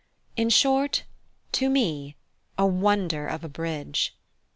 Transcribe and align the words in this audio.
In 0.35 0.49
short, 0.49 1.03
to 1.51 1.69
me 1.69 2.15
a 2.57 2.65
wonder 2.65 3.27
of 3.27 3.43
a 3.43 3.47
bridge. 3.47 4.17